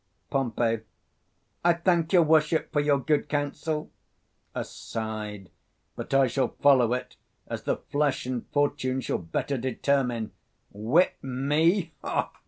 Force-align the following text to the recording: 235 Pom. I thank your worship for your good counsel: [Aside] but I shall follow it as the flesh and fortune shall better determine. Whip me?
235 0.31 0.79
Pom. 0.79 0.85
I 1.63 1.73
thank 1.73 2.11
your 2.11 2.23
worship 2.23 2.73
for 2.73 2.79
your 2.79 2.97
good 2.97 3.29
counsel: 3.29 3.91
[Aside] 4.55 5.51
but 5.95 6.11
I 6.11 6.25
shall 6.25 6.55
follow 6.59 6.93
it 6.93 7.17
as 7.45 7.65
the 7.65 7.77
flesh 7.77 8.25
and 8.25 8.47
fortune 8.47 9.01
shall 9.01 9.19
better 9.19 9.59
determine. 9.59 10.31
Whip 10.71 11.17
me? 11.21 11.93